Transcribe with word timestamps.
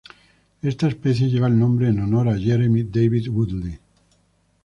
Esta 0.63 0.87
especie 0.87 1.29
lleva 1.29 1.45
el 1.45 1.59
nombre 1.59 1.87
en 1.89 1.99
honor 1.99 2.27
a 2.29 2.35
Jeremy 2.39 2.81
David 2.85 3.27
Woodley. 3.29 3.77